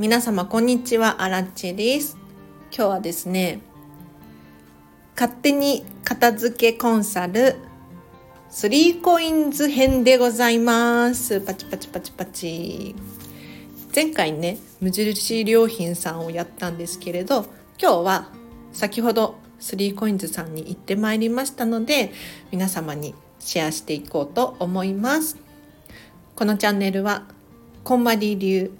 [0.00, 2.16] 皆様こんにちは、アラッチです。
[2.74, 3.60] 今日はですね、
[5.14, 7.56] 勝手に片付けコンサル
[8.50, 11.42] 3コインズ編でございます。
[11.42, 12.94] パチパチパチパチ。
[13.94, 17.44] 前回ね、無印良品さんをやったんですけれど、
[17.78, 18.28] 今日は
[18.72, 22.10] 先ほど3コインズさんに行ってまいりましたので、
[22.50, 25.36] 皆様にシェアしていこうと思います。
[26.36, 27.24] このチャンネルは、
[27.84, 28.70] こんまり流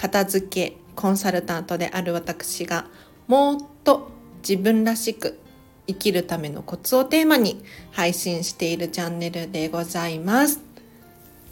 [0.00, 2.86] 片付けコンサルタントである私が
[3.26, 4.08] もっと
[4.38, 5.38] 自分らしく
[5.86, 10.62] 生きるためのコツをテーマに配信しているチャンネルでございます。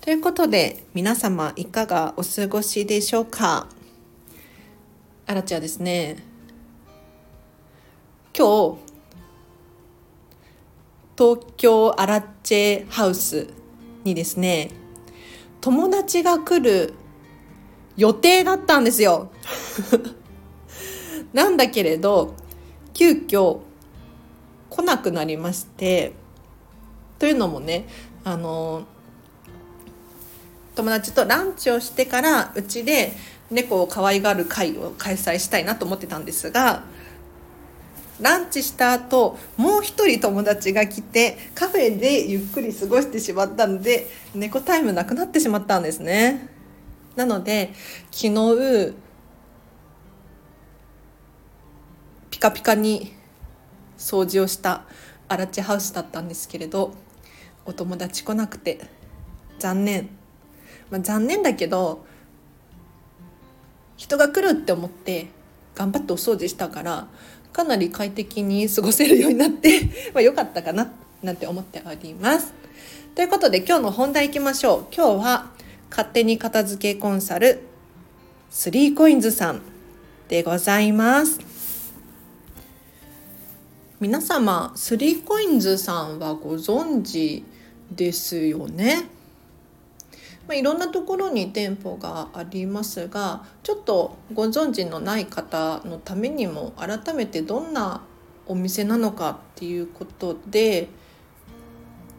[0.00, 3.66] ということで皆様いかがお過ごしでしょうか？
[5.26, 6.16] あらちはですね
[8.34, 8.78] 今日
[11.18, 13.48] 東京アラッチェハウス
[14.04, 14.70] にですね
[15.60, 16.94] 友達が来る
[17.98, 19.30] 予定だったんですよ。
[21.34, 22.34] なんだけれど
[22.94, 23.58] 急遽
[24.70, 26.12] 来なくなりまして
[27.18, 27.86] というのもね
[28.24, 28.84] あの
[30.74, 33.12] 友達とランチをしてからうちで
[33.50, 36.84] 猫を可愛がる会を開催したいなと思ってたんですが
[38.20, 46.57] ランチした後もう一人友達が来てカフェでゆっくり過ごしてしまったので猫タイムなくなってしまったんですね。
[47.18, 47.72] なので
[48.12, 48.94] 昨日
[52.30, 53.12] ピカピカに
[53.98, 54.84] 掃除をした
[55.26, 56.94] アラチハウスだったんですけれど
[57.66, 58.86] お友達来なくて
[59.58, 60.10] 残念、
[60.90, 62.06] まあ、残念だけど
[63.96, 65.26] 人が来るって思って
[65.74, 67.08] 頑張ってお掃除したから
[67.52, 69.80] かなり快適に過ごせるようになって
[70.14, 70.92] まあ良かったかな
[71.24, 72.52] なんて思っております。
[73.16, 74.94] ということで今日の本題いきましょう。
[74.94, 75.58] 今日は
[75.90, 77.60] 勝手に片付けコンサル
[78.50, 79.62] 3コインズさん
[80.28, 81.40] でございます。
[84.00, 87.44] 皆様3コインズさんはご存知
[87.90, 89.08] ですよね？
[90.46, 98.02] まあ、いろんなところに店舗がありますがちょっとご存知のない方のためにも改めてどんな
[98.46, 100.88] お店なのかっていうことで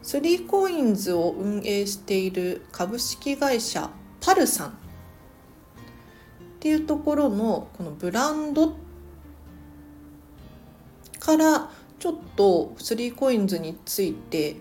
[0.02, 3.90] 3コインズを運営している株式会社
[4.20, 4.72] パルさんっ
[6.60, 8.76] ていうところのこのブランド
[11.18, 14.56] からちょっと3コインズについて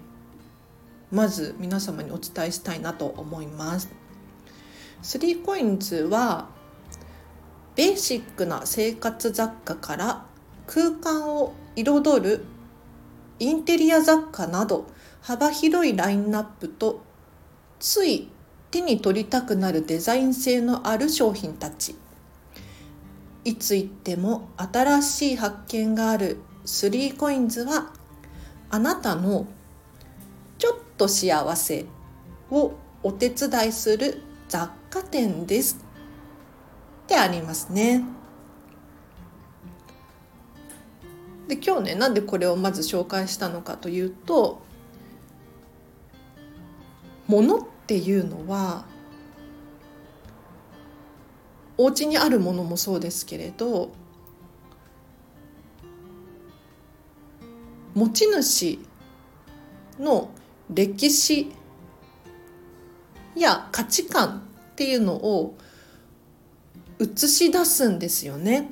[1.11, 3.89] まず皆様にお伝えしたいなと思います。
[5.01, 6.49] 3コインズは
[7.75, 10.25] ベーシックな生活雑貨から
[10.67, 12.45] 空間を彩る
[13.39, 14.87] インテリア雑貨など
[15.21, 17.01] 幅広いラインナップと
[17.79, 18.29] つい
[18.71, 21.95] 手に取りたくなるデザイン性のある商品たち。
[23.45, 26.37] いつ行っても新しい発見がある。
[26.65, 27.91] 3コインズは
[28.69, 29.47] あなたの
[30.59, 31.85] ちょっと幸せ
[32.51, 35.77] をお手伝いする雑貨店です。
[37.03, 38.03] ってありますね。
[41.47, 44.61] で今日ねなんでこれをまず紹介したのかというと
[47.29, 48.85] 物っていうのは
[51.77, 53.91] お家にあるものもそうですけれど
[57.93, 58.79] 持ち主
[59.99, 60.31] の
[60.73, 61.51] 歴史
[63.35, 65.55] や価値観っていうのを
[66.99, 68.69] 映し出すんですよね。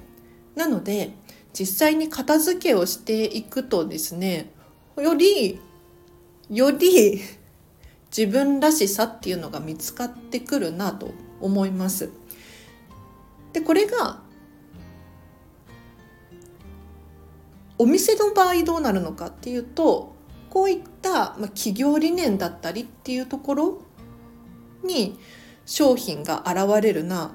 [0.56, 1.12] なので
[1.54, 4.52] 実際に片付けをしていくとですね
[4.98, 5.60] より
[6.50, 7.22] より
[8.16, 12.10] 自分らしさっていうのが見つかってくるなと思います。
[13.54, 14.20] でこれが
[17.78, 20.16] お店の場合どうなるのかっていうと
[20.50, 23.82] こういったま企業理念だったりっていうところ
[24.84, 25.20] に
[25.66, 27.32] 商品が現れるな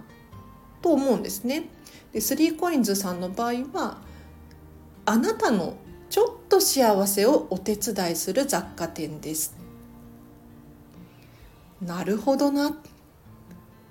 [0.80, 1.68] と思うんですね。
[2.12, 3.98] で 3COINS さんの場合は
[5.04, 5.76] あなたの
[6.10, 9.61] ちょっと幸せをお手伝いする雑貨店です。
[11.84, 12.72] なるほどなっ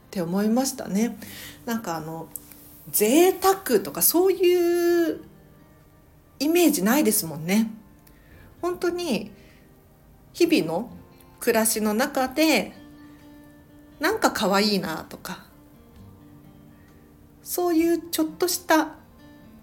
[0.10, 1.18] て思いましたね。
[1.66, 2.28] なんかあの
[2.90, 5.22] 贅沢とかそういう
[6.40, 7.72] イメージないですもんね。
[8.62, 9.32] 本当に
[10.34, 10.92] 日々の
[11.40, 12.74] 暮らしの中で
[14.00, 15.46] なんか可愛いなとか
[17.44, 18.96] そういうちょっとした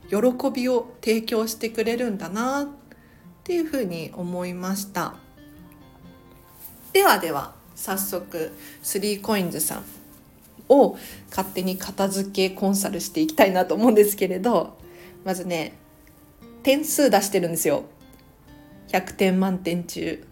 [0.09, 0.17] 喜
[0.53, 2.69] びを提供してくれるんだなっ
[3.45, 5.15] ていうふうに思いました
[6.93, 8.51] ではでは早速
[8.83, 9.85] 3COINS さん
[10.69, 10.99] を
[11.31, 14.77] 勝手に片付けコンサルしていきたいなと思うんですけれど
[15.25, 15.75] まずね
[16.65, 17.85] 点数出してるんですよ。
[18.89, 20.25] 100点満点中。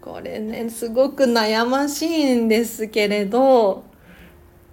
[0.00, 3.84] これねすごく悩ましいんですけれど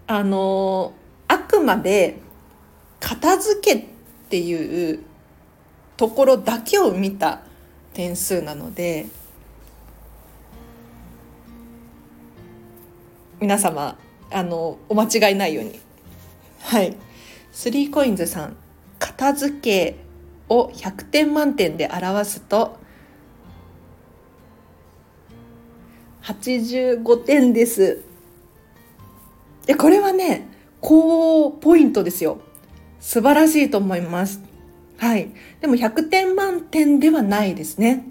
[0.07, 0.94] あの
[1.28, 2.18] あくまで
[3.00, 3.86] 片付けっ
[4.30, 5.04] ていう
[5.98, 7.42] ところだけを見た
[7.94, 9.06] 点数なので
[13.39, 13.98] 皆様
[14.31, 15.80] あのお間違いないように。
[16.62, 16.95] はい。
[17.51, 18.57] スリーコインズさん
[19.00, 19.95] 片付け
[20.50, 22.78] を100点満点で表すと
[26.24, 28.04] 85点です。
[29.66, 30.48] でこれはね
[30.81, 32.40] 高ポイントですよ。
[33.00, 34.42] 素晴らしいと思います。
[34.98, 35.31] はい。
[35.62, 38.04] でも100点満点ではないですね。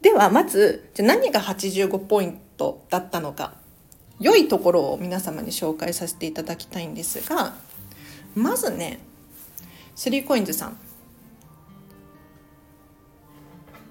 [0.00, 2.41] ではまずじゃ何が85ポイント？
[2.62, 3.54] トだったのか
[4.20, 7.54] 良いところを皆様に紹介させていただきたいんですが
[8.36, 9.00] まずね
[9.96, 10.78] スリーコインズさん。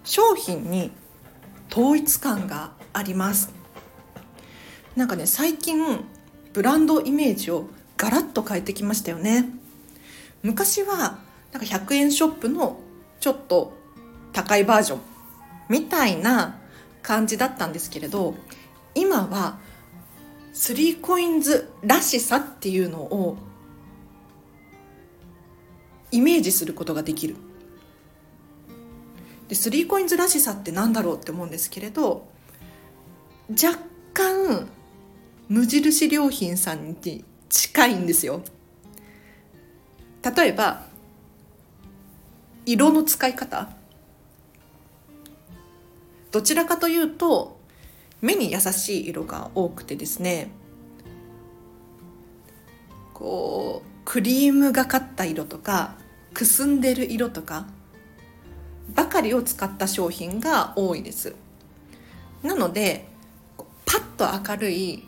[0.03, 0.91] 商品に
[1.71, 3.53] 統一感があります。
[4.95, 6.03] なんかね最近
[6.53, 7.67] ブランドイメージを
[7.97, 9.47] ガラッと変えてきましたよね。
[10.41, 11.19] 昔は
[11.51, 12.79] なんか100円ショップの
[13.19, 13.74] ちょっと
[14.33, 15.01] 高いバージョン
[15.69, 16.57] みたいな
[17.01, 18.35] 感じだったんですけれど
[18.95, 19.59] 今は
[20.53, 23.38] スリーコインズらしさっていうのを
[26.11, 27.35] イメージすることができる。
[29.47, 32.25] でスリーコインズらしさってなんだろうって思うんですけれど
[33.49, 33.79] 若
[34.13, 34.69] 干
[35.49, 38.41] 無印良品さんに近いんですよ。
[40.35, 40.85] 例えば
[42.65, 43.69] 色の使い方。
[46.31, 47.59] どちらかというと
[48.21, 50.51] 目に優しい色が多くてですね
[53.13, 55.95] こうクリームがかった色とか
[56.33, 57.68] くすんでる色とか
[58.95, 61.35] ばかりを使った商品が多いです。
[62.44, 63.07] なので
[63.85, 65.07] パッと明るい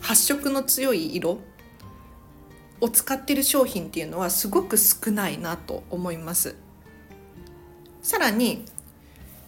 [0.00, 1.38] 発色の強い色
[2.80, 6.56] を使ってる商品っていうのはすごく少ないなと思います。
[8.02, 8.64] さらに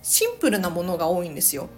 [0.03, 1.69] シンプルなものが多いんですよ。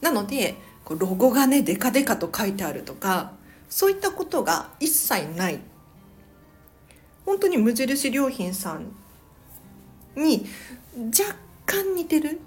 [0.00, 0.56] なので
[0.88, 3.32] ロゴがねデカデカと書いてあるとか
[3.68, 5.60] そういったことが一切ない。
[7.26, 8.86] 本当に無印良品さん
[10.16, 10.46] に
[10.96, 11.36] 若
[11.66, 12.40] 干似てる。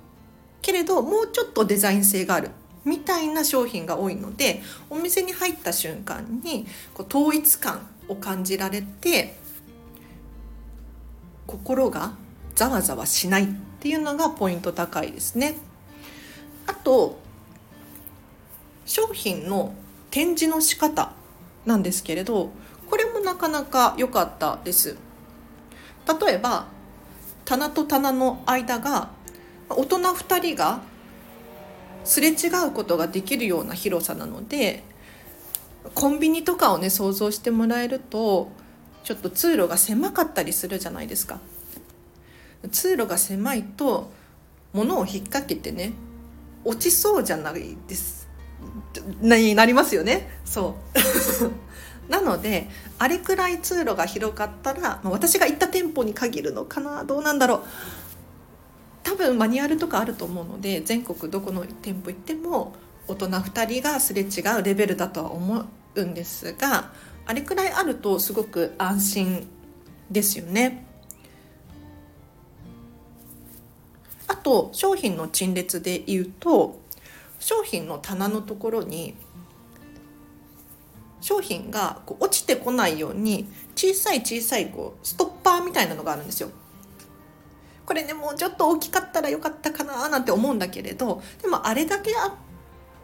[0.61, 2.51] けれどもうちょっとデザイン性がある。
[2.83, 6.65] みたいな商品が多いのでお店に入った瞬間に
[6.95, 9.35] こう統一感を感じられて
[11.45, 12.13] 心が
[12.55, 13.47] ざわざわしないっ
[13.79, 15.55] ていうのがポイント高いですね。
[16.65, 17.20] あと
[18.85, 19.73] 商品の
[20.09, 21.13] 展示の仕方
[21.65, 22.51] なんですけれど
[22.89, 24.97] これもなかなか良かったです。
[26.21, 26.67] 例えば
[27.45, 29.09] 棚と棚の間が
[29.69, 30.81] 大人2人が
[32.03, 34.83] すれ違うことができるような広さなので
[35.93, 38.51] コンビニとかをね想像してもらえると
[39.03, 41.39] ちょっと通路が狭かったりするじゃないですか
[42.71, 44.11] 通路が狭いと
[44.73, 45.93] 物を引っ掛けてね
[46.63, 48.20] 落ちそうじゃないです
[49.21, 50.29] ななりますよね。
[50.45, 50.75] そ
[52.07, 52.11] う。
[52.11, 52.67] なので
[52.99, 57.03] あれくらい通路が広かったら、まあ、私が行った店舗に限るのかな。
[57.03, 57.61] どうなんだろう。
[59.03, 62.73] 多分マニュアルとかあると思うので全国どこの店舗行っても
[63.07, 65.65] 大人2人がすれ違うレベルだとは思
[65.95, 66.91] うんですが
[67.25, 69.47] あれくらいあるとすごく安心
[70.09, 70.85] ですよね。
[74.27, 76.80] あと商品の陳列で言うと
[77.41, 79.15] 商品の棚のところに
[81.21, 86.49] 商品がこう落ちてこないように小さい小さいこうストッパーみたいなのがあるんですよ。
[87.85, 92.37] これねもうちょっと大きかったらよかったかななんて思うんだけれどでもあれだけあ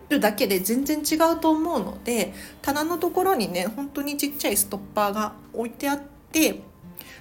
[0.07, 6.01] るだけで全然違うと思うので棚のところにね本当にちっちゃいストッパーが置いてあっ
[6.31, 6.61] て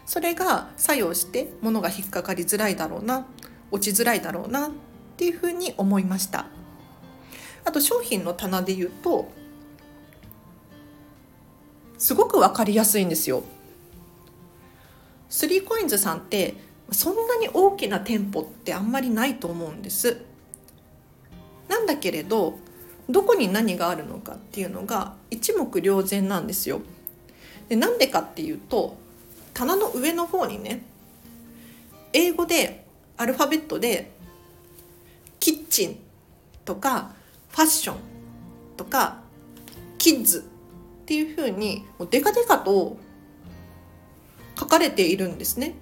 [0.04, 3.26] それが作用して物が引っかかりづらいだろうな
[3.72, 4.70] 落ちづらいだろうなっ
[5.16, 6.46] ていうふうに思いました
[7.66, 9.28] あと商品の棚で言うと
[11.98, 13.42] すごく分かりやすいんですよ。
[15.30, 16.54] 3COINS さんって
[16.92, 20.18] そんなに大きな店舗ってあんまりないと思うんです。
[21.68, 22.58] なんだけれど
[23.10, 26.80] どこに何があるのかっていうのが一目瞭然なんですよ。
[27.68, 28.96] でなんでかっていうと
[29.54, 30.84] 棚の上の方にね
[32.12, 34.12] 英語でアルファベットで
[35.40, 35.98] キッチン
[36.64, 37.15] とか
[37.56, 37.96] ファッション
[38.76, 39.22] とか
[39.96, 42.98] キッズっていうふうにもうデカデカと
[44.58, 45.74] 書かれているんですね。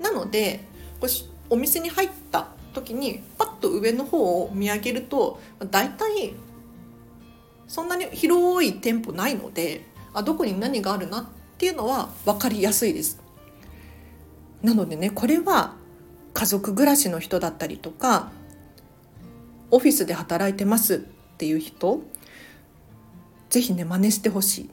[0.00, 0.64] なので
[1.48, 5.40] お店に入った時にパッと上の方を見上げると
[5.70, 6.34] 大体
[7.68, 11.26] そんなに広い店舗ないのであどこに何があるなっ
[11.58, 13.20] ていうのは分かりやすいです。
[14.62, 15.76] なのでねこれは
[16.32, 18.32] 家族暮らしの人だったりとか
[19.74, 20.98] オフィスで働いてますっ
[21.36, 22.00] ていう人
[23.50, 24.70] ぜひね真似してほしい。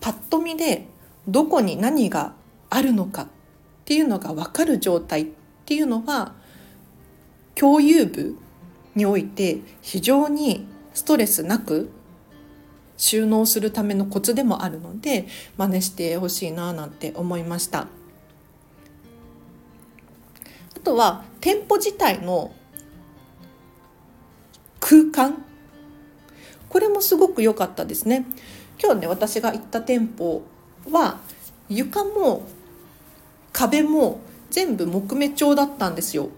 [0.00, 0.86] パッと見で
[1.28, 2.34] どこに何が
[2.70, 3.26] あるのかっ
[3.84, 5.26] ていうのが分かる状態っ
[5.66, 6.34] ていうのは
[7.54, 8.36] 共有部
[8.94, 11.90] において非常にストレスなく
[12.96, 15.26] 収納するためのコツでもあるので
[15.58, 17.88] 真似してほしいななんて思いました
[20.76, 22.52] あとは店舗自体の
[24.82, 25.44] 空間？
[26.68, 28.26] これもすごく良かったですね。
[28.82, 30.42] 今日ね私が行った店舗
[30.90, 31.20] は
[31.68, 32.42] 床も
[33.52, 34.20] 壁も
[34.50, 36.30] 全部木目調だったんですよ。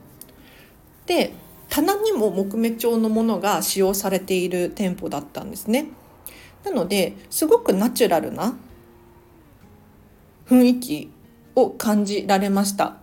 [1.06, 1.32] で
[1.70, 5.88] 棚にも木目調のものが使用されている店舗だったんですね。
[6.64, 8.54] なのですごくナチュラルな
[10.46, 11.10] 雰囲気
[11.56, 12.98] を感じられました。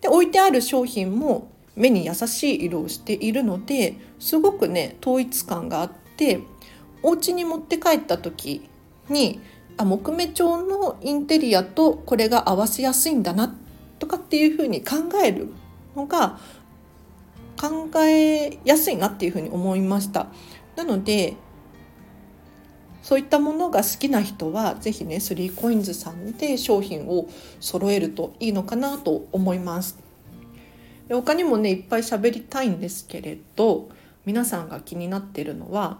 [0.00, 6.40] で置いてある商品も目に優しい色をしているのですごくね統一感があって
[7.02, 8.68] お家に持って帰った時
[9.08, 9.40] に
[9.76, 13.54] あ木目調のインテリアとこれが合わせやすいんだな
[13.98, 15.52] とかっていうふうに考える
[15.96, 16.38] のが
[17.60, 20.26] 考えやすいなっていうふうに思いました。
[20.76, 21.36] なので
[23.02, 27.28] そういったものが好きな人は是非ね 3COINS さんで商品を
[27.60, 29.98] 揃えるといいのかなと思います。
[31.14, 33.90] 他にもねいっぱい喋りたいんですけれど
[34.24, 35.98] 皆さんが気になってるのは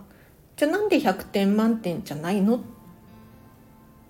[0.57, 2.57] じゃあなんで100点満点じゃないの？
[2.57, 2.61] っ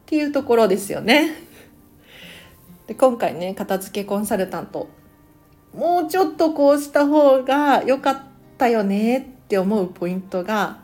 [0.07, 1.35] ていうところですよね。
[2.87, 4.89] で今回ね片付けコンサルタント
[5.75, 8.21] もうちょっとこうした方が良かっ
[8.59, 10.81] たよねって思うポイントが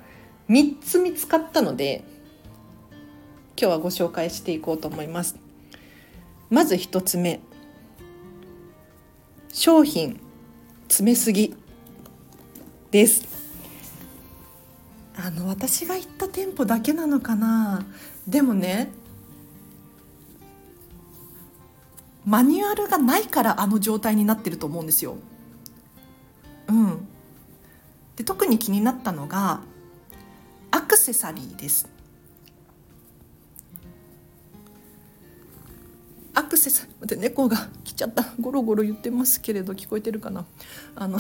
[0.49, 2.05] 3つ見つかったので
[3.61, 5.37] 今日はご紹介していこうと思います。
[6.49, 7.41] まず1つ目
[9.59, 10.21] 商品
[10.87, 11.53] 詰めすぎ
[12.93, 13.27] です
[15.17, 17.85] あの私が行った店舗だけなのかな
[18.29, 18.93] でもね
[22.25, 25.17] マニュアルがないからあの状態になってると思うんですよ。
[26.69, 27.09] うん、
[28.15, 29.63] で特に気になったのが
[30.71, 31.89] アクセサリーです。
[36.39, 38.25] アクセサリーで猫が来ちゃった。
[38.41, 40.45] ゴロゴロ言ってますけれど聞こえてるかな？
[40.95, 41.19] あの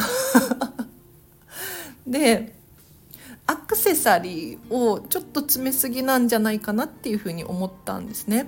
[2.06, 2.54] で
[3.44, 8.46] アクセサリーをちょっと詰めすぎなんじゃないかなっていうふうに思ったんですね。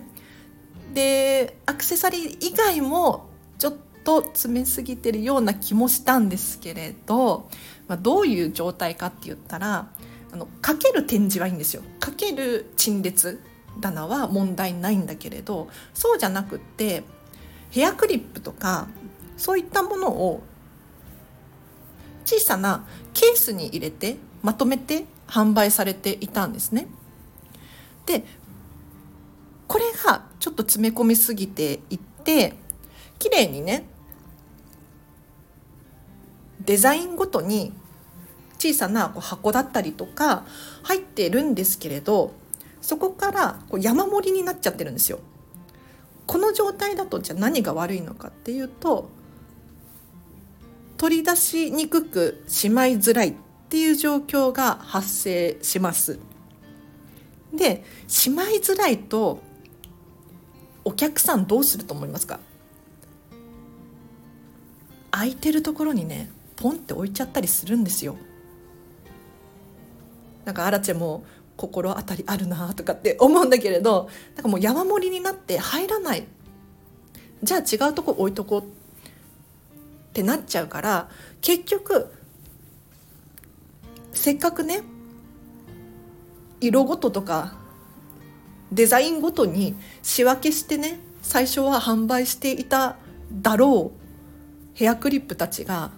[0.95, 3.27] でアクセサリー以外も
[3.59, 3.75] ちょっ
[4.05, 7.49] と詰めすぎてるような気もしたんですけれど、
[7.89, 9.91] まあ、どういう状態かって言ったら
[10.33, 11.83] あのかける展示はいいんですよ。
[11.99, 13.41] かける陳列。
[13.81, 17.03] 棚は問題ないんだけれどそうじゃなくって
[17.71, 18.89] ヘアクリップとか
[19.37, 20.43] そういったものを
[22.25, 26.89] 小さなケースに入れてまとめて販売されていたんですね。
[28.07, 28.25] で
[29.67, 32.55] これがちょっと詰め込みすぎていって
[33.19, 33.85] 綺麗にね
[36.65, 37.73] デザインごとに
[38.59, 40.45] 小さな箱だったりとか
[40.83, 42.35] 入ってるんですけれど
[42.81, 45.21] そこからこう山盛りになっちゃってるんですよ。
[46.27, 49.09] この状態だとじゃあ何が悪いのかっていうと
[50.97, 53.35] 取り出しにくくしまいづらいっ
[53.69, 56.19] ていう状況が発生します。
[57.53, 59.41] でしまいづらいと
[60.85, 62.39] お客さんどうすると思いますか？
[65.11, 68.17] 空いてるところにねポンって置いちゃったりするんですよ
[70.45, 71.25] なんかアラチェも
[71.61, 76.25] 心当たりあるなとかって思うんだけれどなんかもう山盛りになって入らない
[77.43, 78.65] じゃあ違うとこ置いとこうっ
[80.15, 81.11] てなっちゃうから
[81.43, 82.11] 結局
[84.15, 84.83] せっかくね
[86.63, 87.55] 色ごととか
[88.73, 92.97] デザインごとに仕分けしてね最初は販売していた
[93.33, 95.91] だろうヘアクリップたちが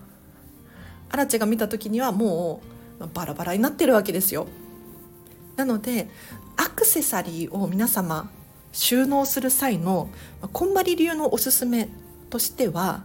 [1.08, 2.62] アラチェが見た時にはも
[2.98, 4.46] うバラバラになってるわけですよ。
[5.56, 6.08] なので
[6.56, 8.30] アクセサリーを皆様
[8.72, 10.08] 収納する際の
[10.52, 11.88] こんまり流のおすすめ
[12.30, 13.04] としては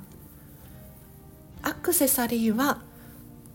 [1.62, 2.82] アクセサリーは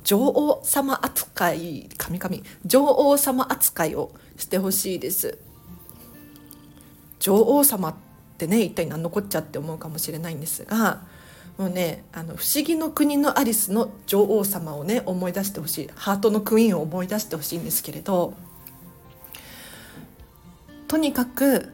[0.05, 5.39] 女王様扱い神々女王様扱いをしてほしいです。
[7.21, 7.95] 女王様っ
[8.37, 11.03] てね一体何のこっちゃって思うかもしれないんですが
[11.57, 15.91] もうねあの不思議の国のアリスの女王様をね思い出してほしい。
[15.95, 18.35] ハートのクイーンを思い出してほしいんですけれど
[20.93, 21.73] とにかく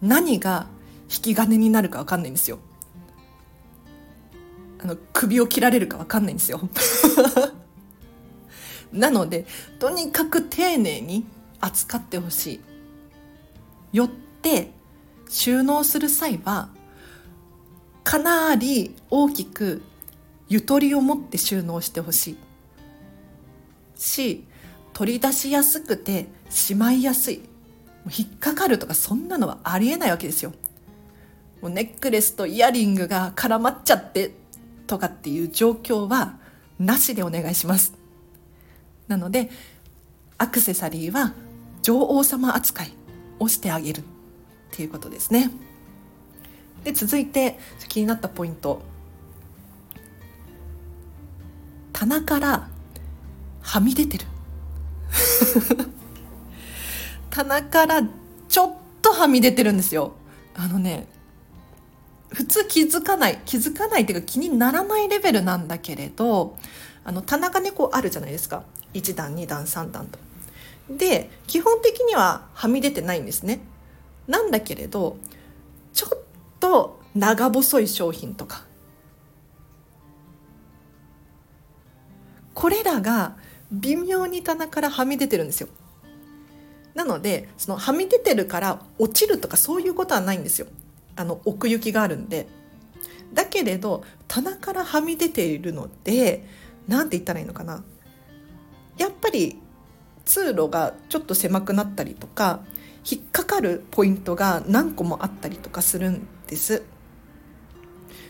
[0.00, 0.68] 何が
[1.12, 2.60] 引き金になるか分かんないんですよ。
[4.78, 6.60] あの首を切られるか分かんないんですよ。
[8.94, 9.46] なので
[9.80, 11.26] とにかく丁寧に
[11.58, 12.60] 扱ってほし
[13.92, 13.96] い。
[13.96, 14.08] よっ
[14.42, 14.70] て
[15.28, 16.68] 収納する際は
[18.04, 19.82] かなり大きく
[20.48, 22.36] ゆとりを持って収納してほしい。
[23.96, 24.44] し
[24.92, 27.55] 取り出しやすくてしまいやすい。
[28.10, 30.52] 引っかかるとかそんなのはありえないわけですよ。
[31.60, 34.32] もうネックレスとイヤリングが絡まっちゃって
[34.86, 36.38] とかっていう状況は
[36.78, 37.94] なしでお願いします。
[39.08, 39.50] なので
[40.38, 41.34] アクセサリーは
[41.82, 42.92] 女王様扱い
[43.38, 44.02] をしてあげるっ
[44.70, 45.50] ていうことですね。
[46.84, 47.58] で続いて
[47.88, 48.82] 気になったポイント。
[51.92, 52.68] 棚から
[53.62, 54.26] はみ出てる。
[57.36, 58.02] 棚から
[58.48, 60.14] ちょっとはみ出てるんですよ
[60.54, 61.06] あのね
[62.30, 66.56] 普通気づかない気づかないっていうか気にならないレベルなんだけれど
[67.04, 68.64] あの棚がねこうあるじゃないですか
[68.94, 70.18] 1段2段3段と。
[70.88, 73.60] で基本的にははみ出てないんですね。
[74.26, 75.18] なんだけれど
[75.92, 76.18] ちょっ
[76.58, 78.64] と長細い商品とか
[82.54, 83.36] これらが
[83.70, 85.68] 微妙に棚からはみ出てるんですよ。
[86.96, 90.66] なのでそのはみ出てるから落ちるとかそういうことはないんですよ。
[91.14, 92.48] あの奥行きがあるんで。
[93.34, 96.44] だけれど棚からはみ出ているので
[96.88, 97.82] 何て言ったらいいのかな
[98.96, 99.58] やっぱり
[100.24, 102.60] 通路がちょっと狭くなったりとか
[103.08, 106.82] 引っかかるポイントが何個もあったりとかするんです。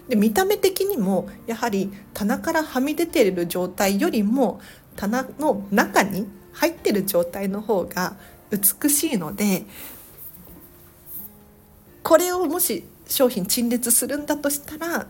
[0.09, 4.61] で見た目的にもやはり棚からはみ出ている状態よりも
[4.97, 8.17] 棚の中に入ってる状態の方が
[8.51, 9.65] 美しいので
[12.03, 15.07] これをもし商品陳列するんだとしたら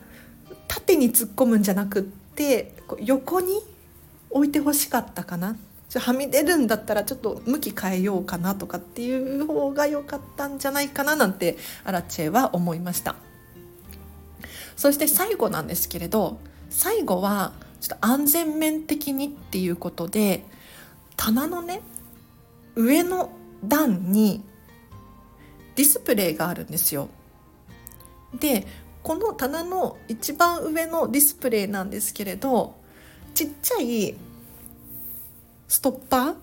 [0.69, 3.61] 縦に突っ込むんじゃなくって横に
[4.31, 5.57] 置いてほしかったかな。
[5.89, 13.15] ちょはみ出るんだったらちょっと向き変えようかなとかっていう方が良かったんじゃないかななんてアラチェは思いました。
[14.77, 16.39] そして最後なんですけれど
[16.71, 20.45] 最後はちょっと安全面的にっていうことで
[21.17, 21.81] 棚のね
[22.77, 23.31] 上の
[23.65, 24.45] 段に
[25.75, 27.09] ディスプレイがあるんですよ。
[28.39, 28.67] で
[29.03, 32.75] この棚の一番上のディスプレイなんですけれど
[33.35, 34.15] ちっちゃい
[35.69, 36.35] ストッパー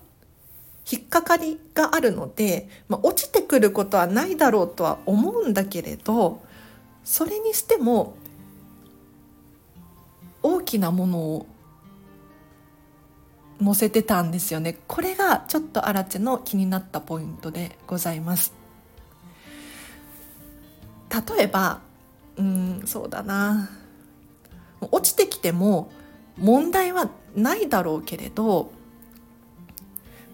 [0.90, 6.42] 引っかかりがあるので、まあ、落ちてくることはないだろうとは思うんだけれど
[7.04, 8.16] それにしても
[10.42, 11.46] 大きなものを
[13.62, 14.78] 載せてたんですよね。
[14.86, 18.52] これがちょっとアラチェの気になったポイントでございます。
[21.36, 21.80] 例えば
[22.36, 23.70] うんそうだな。
[24.90, 25.90] 落ちてきても
[26.36, 28.72] 問題はないだろうけれど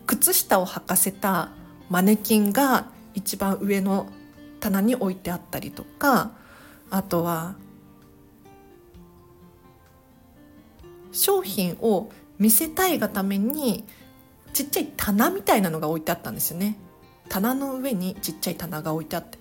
[0.06, 1.50] 靴下を履かせた
[1.88, 4.06] マネキンが一番上の
[4.60, 6.32] 棚に置いてあったりとか
[6.90, 7.54] あとは
[11.12, 13.84] 商品を見せたいがために
[14.52, 16.76] ちっちゃい棚みたいなのが置いてあったんですよね。
[17.28, 19.38] 棚の上にちっちゃい棚が置いてあって。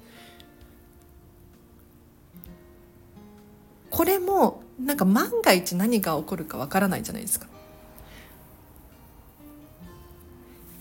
[3.89, 7.47] これもなんか万が一何が起こるかわからないじゃないですか。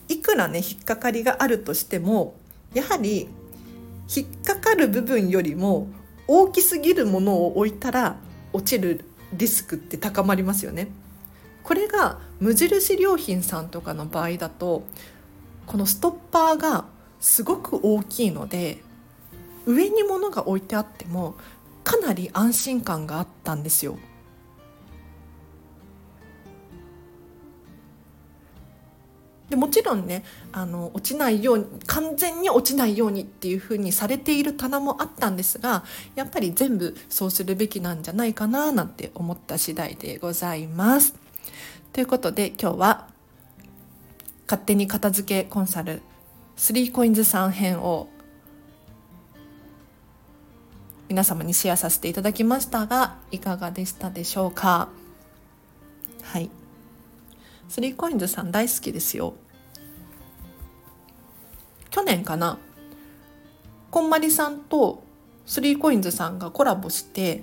[0.08, 2.34] いくらね引っかかりがあるとしても
[2.74, 3.28] やはり
[4.14, 5.88] 引っかかる部分よりも
[6.26, 8.16] 大きすぎるものを置いたら
[8.52, 10.88] 落ちるリスクって高まりますよね。
[11.68, 14.84] これが無印良品さんとかの場合だと
[15.66, 16.86] このストッパーが
[17.20, 18.78] すごく大きいので
[19.66, 21.34] 上に物が置いてあっても
[21.84, 23.98] かなり安心感があったんですよ。
[29.50, 41.27] でもちろんねあの落ちないように完全に落ちないようにっていうふうにされている棚もあったんですがやっぱり全部そうするべきなんじゃないかななんて思った次第でございます。
[41.92, 43.08] ということで今日は
[44.46, 46.00] 勝手に片付けコンサル
[46.56, 48.08] 3coins3 編を
[51.08, 54.90] 皆様にシェアさせていただきましたがいかがでしたでしょうか？
[56.22, 56.50] はい。
[57.68, 59.34] スリーコインズさん大好きですよ。
[61.90, 62.58] 去年かな？
[63.90, 65.02] こんまりさんと
[65.46, 67.42] スリーコインズさんがコラボして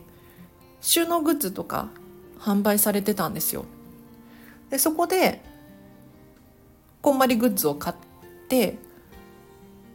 [0.80, 1.90] 収納グッズとか
[2.40, 3.66] 販売されてたんですよ。
[4.70, 5.42] でそこで
[7.02, 7.96] こんまりグッズを買っ
[8.50, 8.78] て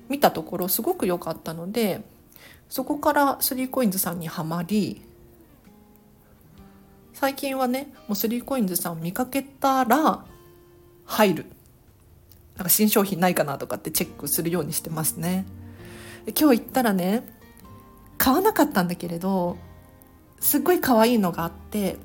[0.08, 2.02] 見たところすごく良かったので
[2.68, 5.02] そこからスリーコインズさんにはまり
[7.12, 10.24] 最近はねもうスリーコインズさん見かけたら
[11.04, 11.46] 入る。
[12.56, 15.46] なんか新商品ないかなとかってチェックするようにしてますね。
[16.38, 17.24] 今日行ったらね
[18.18, 19.56] 買わなかったんだけれど
[20.40, 21.96] すっごい可愛いのがあって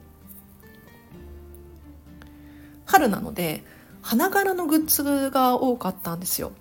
[2.95, 3.63] 春なので
[4.01, 6.51] 花柄のグッズが多かったんですよ。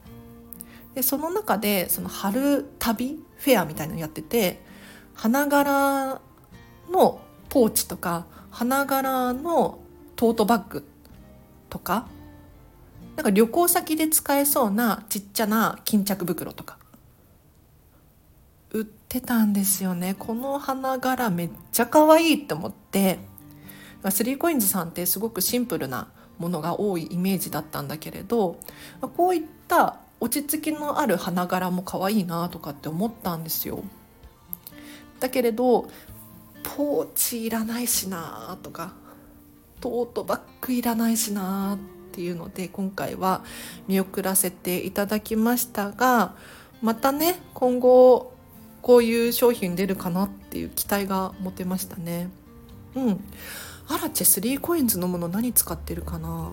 [0.94, 4.62] でその中でその春旅フェアみたいなのやってて
[5.14, 6.20] 花柄
[6.90, 9.78] のポーチとか花柄の
[10.16, 10.84] トートバッグ
[11.68, 12.06] とか
[13.16, 16.78] なんか旅行先で使えそうなちっちゃな巾着袋とか
[18.70, 20.16] 売ってたんですよね。
[20.18, 23.18] この花柄めっちゃ可愛いって思って
[24.10, 28.58] スリーコインズさんってすごくシンプルなものが多いイメージだったんだけれど
[29.16, 33.82] こういった落ち着きのある花柄も可愛いなとかって思ったんですよ。
[35.20, 35.88] だけれど
[36.62, 38.94] ポーチいらないしなとか
[39.80, 41.78] トートバッグいらないしなっ
[42.12, 43.44] ていうので今回は
[43.86, 46.34] 見送らせていただきましたが
[46.80, 48.32] またね今後
[48.82, 52.28] こういう商品出るかなっていう期待が持てましたね。
[52.94, 53.24] うん
[53.88, 56.50] アラチェ3コインズのもの何使ってるかな？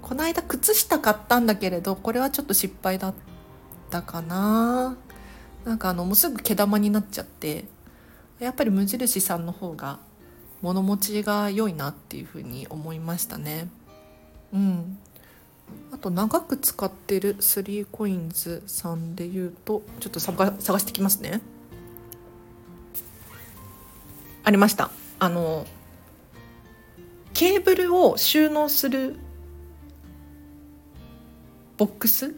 [0.00, 3.14] この間靴下買ったんだけれどこれはちょっと失敗だっ
[3.90, 4.96] たかな。
[5.64, 7.64] なんかあのもうすぐ毛玉になっちゃって
[8.38, 9.98] やっぱり無印さんの方が
[10.62, 13.68] 物持ちが良いなっていうふうに思いましたね。
[14.52, 14.98] うん。
[15.92, 21.42] あと長く使ってる 3coins さんで言うとちょっと探してきますね。
[24.44, 24.90] ありました。
[25.18, 25.66] あの
[27.34, 29.16] ケーブルを収納する
[31.76, 32.34] ボックス？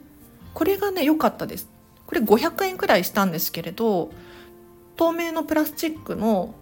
[0.53, 1.69] これがね良かったです。
[2.07, 4.11] これ500円くらいしたんですけれど
[4.97, 6.55] 透明のプラスチックの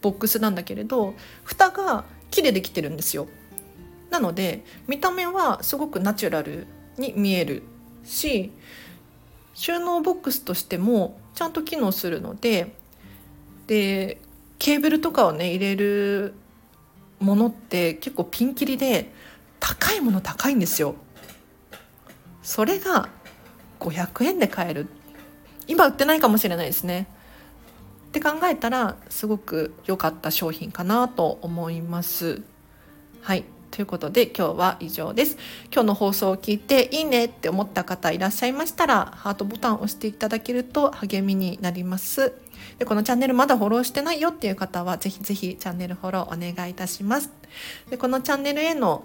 [0.00, 3.26] ボックスなんだけれど蓋が木でできてるんですよ。
[4.10, 6.66] なので見た目はすごくナチュラル
[6.96, 7.62] に見える
[8.04, 8.52] し
[9.54, 12.74] 収納ボックスとしてもちゃんと機能するので
[13.66, 14.20] で
[14.58, 16.34] ケーブルとかをね入れる
[17.20, 19.12] ものって結構ピンキリで
[19.60, 20.94] 高いもの高いんですよ。
[22.42, 23.08] それが
[23.80, 24.86] 500円で買える。
[25.66, 27.06] 今売ってないかもしれないですね。
[28.08, 32.42] って考えたらすごく良かった商品かなと思います。
[33.20, 33.44] はい。
[33.70, 35.36] ということで今日は以上です。
[35.70, 42.32] 今日の放送を聞いていいねって思った方いらっしゃいましたらハートボタンを押していただけると励みになります。
[42.78, 47.30] でこのチャンネルまだフォローしてないよっていう方はぜひぜひチャンネルフォローお願いいたします。
[47.90, 49.04] でこのチャンネルへの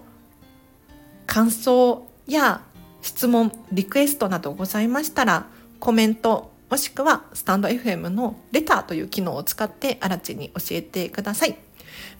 [1.26, 2.62] 感想や
[3.02, 5.46] 質問リクエストなどございましたら
[5.78, 11.56] コメントもしくはスタンド FM のレターという機能を使ってあらちに教えてください。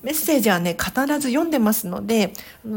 [0.02, 2.32] メッセージはね必ず読んでますので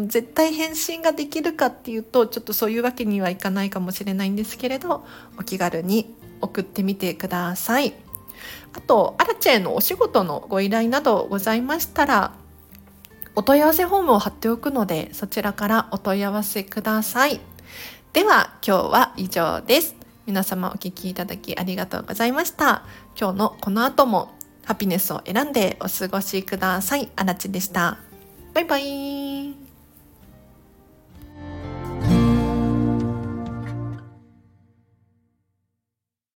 [0.08, 5.06] 絶対返信ができるかっていうとちょっとそういうわけにはいかないかもしれないんですけれど
[5.38, 7.93] お気軽に送ってみてください。
[8.78, 12.34] あとアラチェのお仕事のご依頼などございましたら
[13.36, 17.42] お問い合わせフォームを貼っておくのでそちらからお問い合わせください。
[18.13, 19.96] では今日は以上です。
[20.26, 22.84] 皆様お聴きいただきありがとうございました。
[23.20, 24.32] 今日のこの後も
[24.66, 27.10] ハピネスを選んでお過ごしください。
[27.16, 28.00] あらちでした。
[28.54, 29.67] バイバイ。